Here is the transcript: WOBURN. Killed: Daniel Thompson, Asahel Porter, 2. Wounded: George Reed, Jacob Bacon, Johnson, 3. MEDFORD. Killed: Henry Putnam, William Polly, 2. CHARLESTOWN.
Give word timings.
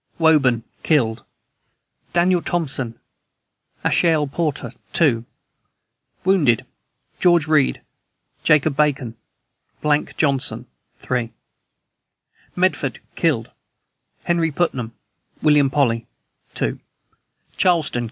WOBURN. 0.17 0.63
Killed: 0.81 1.23
Daniel 2.11 2.41
Thompson, 2.41 2.99
Asahel 3.83 4.25
Porter, 4.25 4.73
2. 4.93 5.25
Wounded: 6.25 6.65
George 7.19 7.47
Reed, 7.47 7.81
Jacob 8.43 8.75
Bacon, 8.75 9.15
Johnson, 10.17 10.65
3. 11.01 11.31
MEDFORD. 12.55 12.99
Killed: 13.15 13.51
Henry 14.23 14.49
Putnam, 14.51 14.93
William 15.43 15.69
Polly, 15.69 16.07
2. 16.55 16.79
CHARLESTOWN. 17.57 17.99